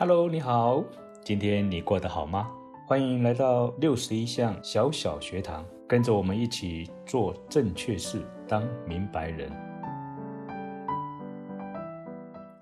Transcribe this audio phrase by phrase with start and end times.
[0.00, 0.82] Hello，你好，
[1.22, 2.50] 今天你过得好吗？
[2.86, 9.52] 欢迎来到六十一项小小学堂，跟着我们一起做正确事，当明白人。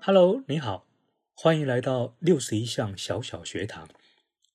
[0.01, 0.85] Hello，你好，
[1.33, 3.87] 欢迎来到六十一项小小学堂，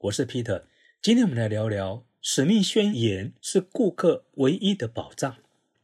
[0.00, 0.64] 我是 Peter。
[1.00, 5.36] 今天我们来聊聊使命宣言是顾客唯一的保障。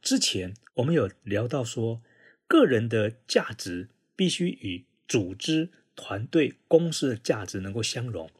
[0.03, 2.03] 之前我们有聊到说，
[2.47, 5.71] 个人的价值必须与组织。
[6.03, 8.31] 团队公司的价值能够相容，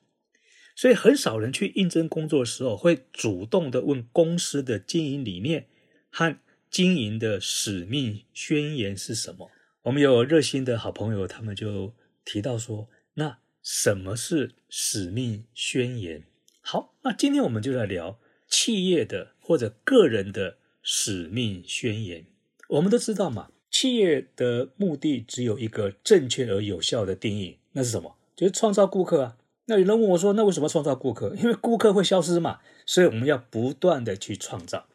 [0.75, 5.67] 所以很少人去应征工作的时候会主动的问公司的经营理念
[6.09, 6.35] 和
[6.71, 9.51] 经营的使命宣言是什么。
[9.83, 11.93] 我们有热心的好朋友，他们就
[12.25, 16.23] 提到说：“那什么是使命宣言？”
[16.61, 22.25] 好，那今天我们就来聊企业的或者个人的使命宣言。
[22.69, 23.51] 我们都知道嘛。
[23.81, 28.15] 企业的目的只有一个正确而有效的定义，那是什么？
[28.35, 29.37] 就是创造顾客啊。
[29.65, 31.33] 那有人问我说：“那为什么创造顾客？
[31.35, 34.85] 因为顾客会消失嘛，所以我们要不断的去创造。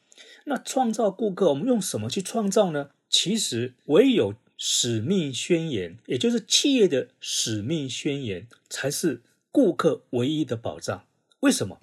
[0.44, 2.90] 那创造顾客，我们用什么去创造呢？
[3.10, 11.04] 其实唯有使命宣言，也就是企业的使命宣言，才是顾客唯一的保障。
[11.40, 11.80] 为什么？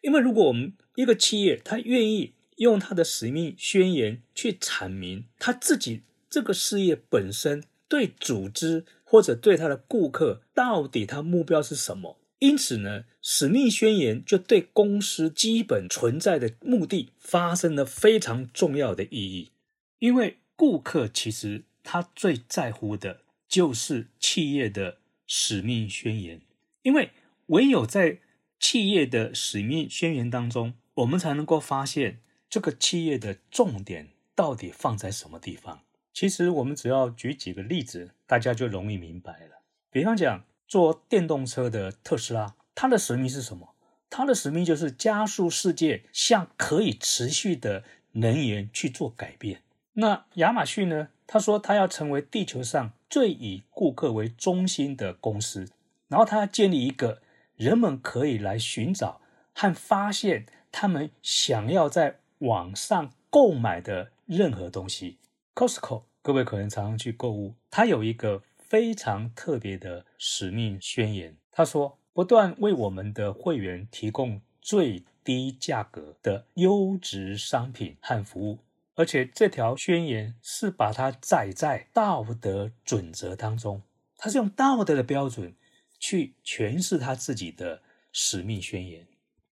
[0.00, 6.00] 因为如果我们一个企业，他愿意用他的使命宣言去阐明他自己。
[6.30, 12.18] 这个事业本身对组织或者对他的顾客到底他目标是什么？
[12.40, 19.50] 因此呢，使命宣言就对公司基本存在的目的发生了非常重要的意义。
[19.98, 26.42] 因为顾客其实他最在乎的就是企业的使命宣言，
[26.82, 27.10] 因为
[27.46, 28.20] 唯有在
[28.60, 35.80] 企业的使命宣言当中，我们才能够发现这个企业的重点到底放在什么地方。
[36.20, 39.62] 其实我们只要举几个例子，大家就容易明白了。
[39.88, 43.76] 比方讲，做电动车的特斯拉，它的使命是什么？
[44.10, 47.84] 它的使命就是加速世界向可以持续的
[48.14, 49.62] 能源去做改变。
[49.92, 51.10] 那亚马逊呢？
[51.28, 55.68] 他说他要成为地球上最以顾客为中心的公司，
[56.08, 57.22] 然后他要建立一个
[57.54, 59.20] 人们可以来寻找
[59.54, 65.18] 和发现他们想要在网上购买的任何东西。
[65.54, 66.07] Costco。
[66.28, 71.34] 各位可能常常去购物，他有一个非常特别的使命宣言。
[71.50, 78.58] 他说：“不断为我们的会员提供最低价格的优质商品和服务，
[78.94, 83.80] 而且这条宣言是把它载在道德准则当中。
[84.18, 85.54] 他是用道德的标准
[85.98, 87.80] 去诠释他自己的
[88.12, 89.06] 使命宣言。”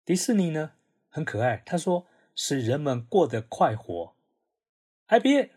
[0.03, 0.71] 迪士尼呢
[1.07, 4.13] 很可爱，他说：“使人们过得快活。
[5.07, 5.47] ”IBM。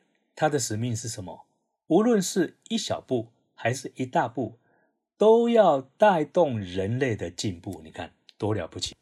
[0.40, 1.46] 他的使命是什么？
[1.88, 4.60] 无论是一小步还是一大步，
[5.16, 7.80] 都要带动人类的进步。
[7.82, 8.94] 你看多了不起！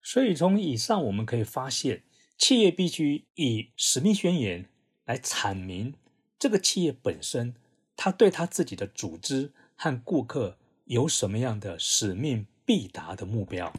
[0.00, 2.04] 所以从以上我们可以发现，
[2.36, 4.68] 企业必须以使命宣言
[5.04, 5.94] 来阐明
[6.38, 7.56] 这个企业本身，
[7.96, 13.72] 他对他自己的组织和顾客有什么样的使命必达的目标。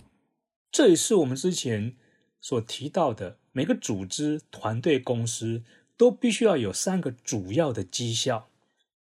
[0.70, 1.96] 这也是我们之前
[2.42, 5.64] 所提到的，每个组织、团队、公司。
[6.00, 8.48] 都必须要有三个主要的绩效。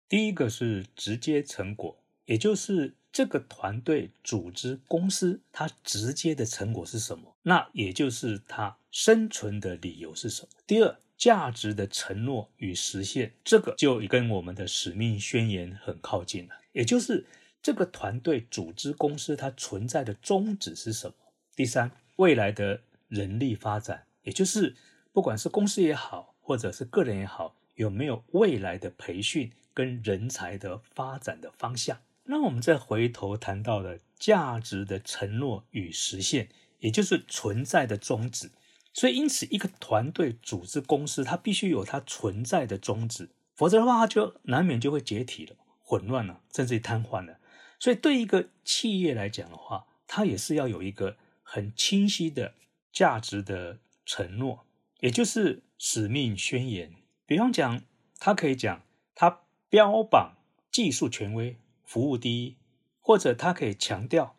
[0.09, 7.33] 第一个是直接成果，也就是这个团队、组织、公司它直接的成果是什么？
[7.43, 10.49] 那也就是它生存的理由是什么？
[10.67, 16.55] 第二，价值的承诺与实现，这个就跟我们的使命宣言很靠近了。
[16.73, 17.25] 也就是
[17.63, 21.15] 这个团队、组织、公司它存在的宗旨是什么？
[21.55, 24.75] 第三，未来的人力发展，也就是
[25.13, 26.30] 不管是公司也好。
[26.41, 32.01] 或者是个人也好，有没有未来的培训跟人才的发展的方向？
[32.25, 36.49] 那我们再回头谈到了价值的承诺与实现，
[36.79, 38.51] 也就是存在的宗旨。
[38.93, 47.39] 所以，因此，一个团队、组织、公司，它必须有它存在的宗旨，否则的话，它就难免就会解体了、混乱了，甚至于瘫痪了。
[47.79, 52.53] 所以，对一个企业来讲的话，它也是要有一个很清晰的
[52.91, 54.65] 价值的承诺。
[54.99, 56.91] 也就是使命宣言，
[57.25, 57.81] 比方讲，
[58.19, 58.83] 他可以讲
[59.15, 60.37] 他标榜
[60.71, 62.55] 技术权威、服务第一，
[62.99, 64.35] 或者他可以强调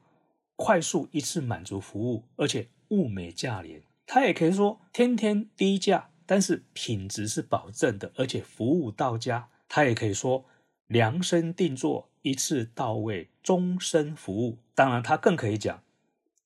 [0.54, 3.82] 快速一次满足服务，而且物美价廉。
[4.06, 9.48] 他也可以说天天低价，但是品质是保证的，而且服务到家。
[9.68, 10.44] 他也可以说
[10.86, 14.58] 量身定做，一次到位，终身服务。
[14.76, 15.82] 当然，他更可以讲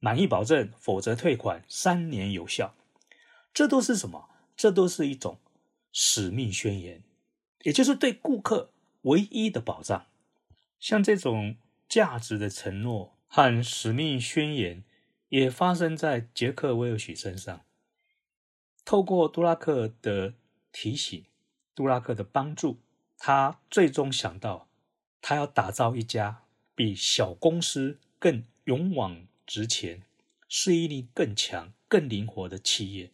[0.00, 2.74] 满意保证，否则退款，三年有效。
[3.52, 4.30] 这都是什么？
[4.56, 5.38] 这都是一种
[5.92, 7.02] 使命宣言，
[7.62, 8.70] 也就是对顾客
[9.02, 10.06] 唯一的保障。
[10.80, 11.56] 像这种
[11.88, 14.82] 价值的承诺和使命宣言，
[15.28, 17.62] 也发生在杰克·威尔许身上。
[18.84, 20.34] 透过杜拉克的
[20.70, 21.24] 提醒，
[21.74, 22.78] 杜拉克的帮助，
[23.18, 24.68] 他最终想到，
[25.20, 26.44] 他要打造一家
[26.74, 30.02] 比小公司更勇往直前、
[30.48, 33.10] 适应力更强、更灵活的企业，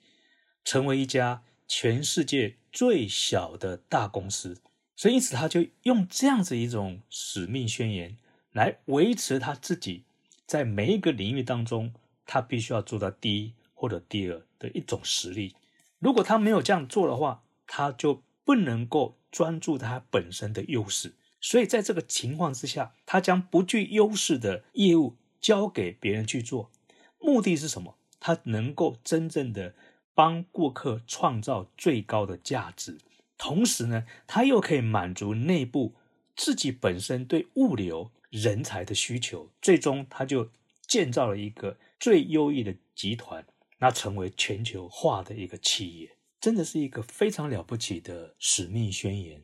[0.64, 4.59] 成为一家全世界最小的大公司。
[4.97, 8.17] 所以，因此他就用这样子一种使命宣言
[8.53, 10.05] 来维持他自己
[10.47, 11.93] 在每一个领域当中，
[12.26, 15.56] 他必须要做到第一或者第二的一种实力。
[15.99, 21.15] 如果他没有这样做的话，他就不能够专注他本身的优势。
[21.41, 26.70] 所以在这个情况之下，他将不具优势的业务交给别人去做，
[27.19, 27.97] 目的是什么？
[28.20, 29.75] 他能够真正的
[30.14, 32.99] 帮顾客创造最高的价值，
[33.38, 35.94] 同时呢，他又可以满足内部
[36.37, 39.50] 自己本身对物流人才的需求。
[39.61, 40.50] 最终，他就
[40.87, 43.47] 建造了一个最优异的集团。
[43.79, 49.43] 那成为全球化的一个企业，真的是一个非常了不起的使命宣言。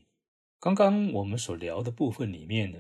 [0.60, 2.78] 刚刚我们所聊的部分里面呢，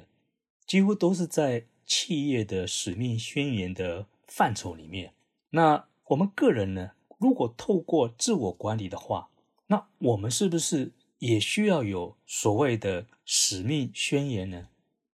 [0.66, 5.14] 几乎都是在企业的使命宣言的范畴里面。
[5.50, 9.28] 那我们个人呢，如果透过自我管理的话，
[9.66, 14.68] 那我们是不是也需要有所谓的使命宣言呢？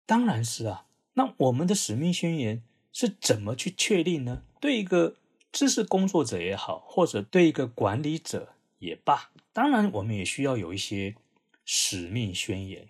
[0.06, 0.87] 当然是啊。
[1.15, 2.62] 那我们的使命宣言
[2.93, 4.45] 是怎么去确定呢？
[4.61, 5.17] 对一个
[5.50, 11.17] 知识工作者也好，或者对一个管理者也罢，当然我们也需要有一些
[11.65, 12.89] 使命宣言。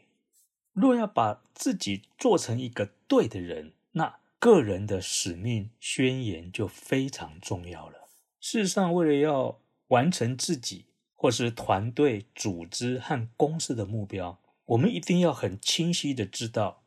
[0.75, 8.08] 若要把自己做成一个对的人，那个人的使命宣言就非常重要了。
[8.40, 16.82] 事实上，为了要完成自己或是团队、组织和公司的目标，我们一定要很清晰的知道，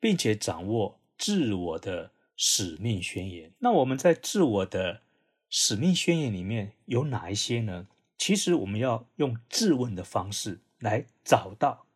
[0.00, 3.52] 并且掌握自我的使命宣言。
[3.58, 5.02] 那我们在自我的
[5.50, 7.86] 使命宣言里面有哪一些呢？
[8.16, 11.86] 其实我们要用质问的方式来找到。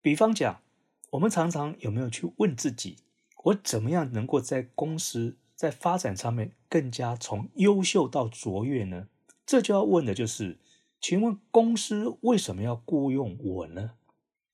[0.00, 0.62] 比方讲，
[1.10, 2.96] 我们常常有没有去问自己：
[3.44, 9.08] 我怎么样能够在公司在发展上面更加从优秀到卓越呢？
[9.44, 10.56] 这就要问的就是：
[11.00, 13.94] 请问公司为什么要雇佣我呢？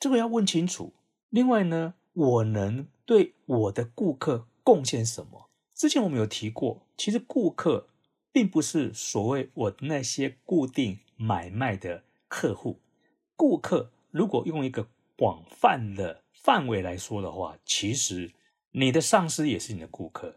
[0.00, 0.94] 这个要问清楚。
[1.28, 5.50] 另外呢，我能对我的顾客贡献什么？
[5.74, 7.88] 之前我们有提过，其实顾客。
[8.34, 12.80] 并不是所谓我那些固定买卖的客户、
[13.36, 13.92] 顾客。
[14.10, 18.32] 如果用一个广泛的范围来说的话，其实
[18.72, 20.34] 你的上司也是你的顾客，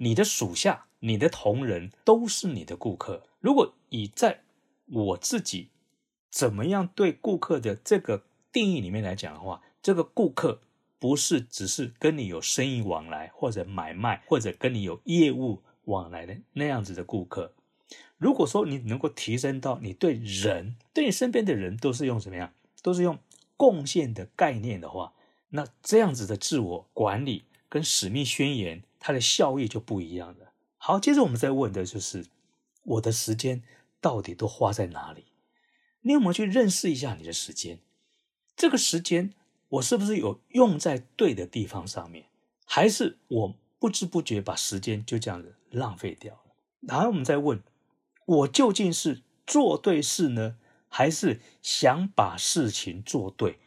[0.00, 3.22] 你的属下、你的同仁都是你的顾客。
[3.40, 4.42] 如果以在
[4.86, 5.68] 我自己
[6.30, 10.60] 怎么样对顾客的这个定义里面来讲的话，这个顾客
[10.98, 15.62] 不是只是跟你有生意往来，或者买卖，或者跟你有业务。
[15.84, 17.52] 往来的那样子的顾客，
[18.16, 23.18] 如果说你能够提升到你对人、对你身边的人都是用什么样，都是用
[23.56, 25.14] 贡献的概念的话，
[25.48, 30.52] 那这样子的自我管理跟使命宣言，它的效益就不一样了。
[30.76, 32.26] 好，接着我们再问的就是，
[32.84, 33.64] 我的时间
[34.00, 35.24] 到底都花在哪里？
[36.02, 37.80] 你有没有去认识一下你的时间？
[38.54, 39.34] 这个时间
[39.70, 42.26] 我是不是有用在对的地方上面，
[42.64, 43.56] 还是我？
[43.80, 46.54] 不知不觉把时间就这样子浪费掉了。
[46.82, 47.62] 然后我们再问：
[48.26, 53.58] 我究竟是做对事呢，还是想把事情做对？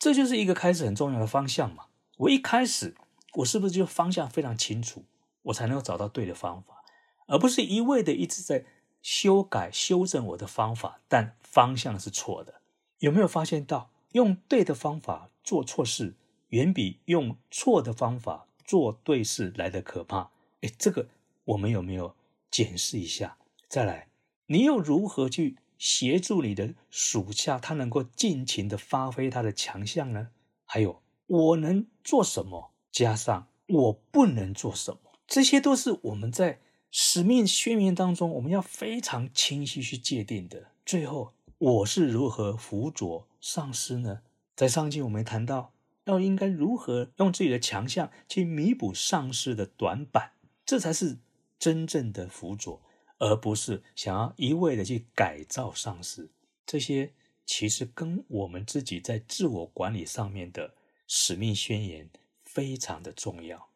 [0.00, 1.84] 这就是一个开始很重要的方向嘛。
[2.16, 2.96] 我一开始，
[3.34, 5.04] 我是不是就方向非常清楚，
[5.42, 6.82] 我才能够找到对的方法，
[7.26, 8.64] 而不是一味的一直在
[9.02, 12.60] 修改、修正我的方法，但方向是错的。
[12.98, 16.14] 有没有发现到，用对的方法做错事，
[16.48, 18.46] 远比用错的方法？
[18.64, 21.08] 做对事来的可怕，哎，这个
[21.44, 22.14] 我们有没有
[22.48, 23.36] 检视一下？
[23.68, 24.08] 再来，
[24.46, 30.30] 你又如何去协助你的属下，他能够尽情的发挥他的强项呢？
[30.64, 32.71] 还有，我能做什么？
[32.92, 35.00] 加上我不能做什么？
[35.26, 36.60] 这些都是我们在
[36.92, 40.68] 使命宣言当中，我们要非常清晰去界定的。
[40.86, 44.20] 最后，我是如何辅佐上司呢？
[44.54, 45.72] 在上集我们谈到。
[46.06, 50.32] 要应该如何用自己的强项去弥补上司的短板，
[50.66, 51.18] 这才是
[51.60, 52.82] 真正的辅佐，
[53.18, 56.28] 而不是想要一味的去改造上司。
[56.66, 57.12] 这些
[57.46, 60.74] 其实跟我们自己在自我管理上面的
[61.06, 62.10] 使命宣言
[62.52, 63.68] 非常的重要。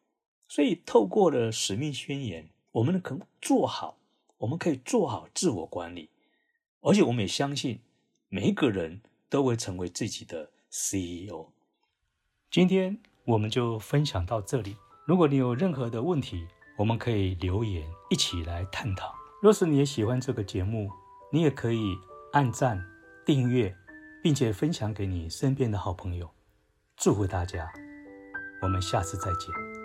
[0.47, 3.97] 所以，透过了使命宣言，我们能做好，
[4.37, 6.09] 我们可以做好自我管理，
[6.81, 7.81] 而且我们也相信
[8.29, 11.47] 每一个人都会成为自己的 CEO。
[12.49, 19.13] 今天我们就分享到这里，如果你有任何的问题，我们可以留言一起来探讨。
[19.41, 20.89] 若是你也喜欢这个节目，
[21.33, 21.97] 你也可以
[22.31, 22.81] 按赞、
[23.25, 23.75] 订阅，
[24.23, 26.29] 并且分享给你身边的好朋友。
[26.95, 27.71] 祝福大家，
[28.59, 29.76] 我们下次再见。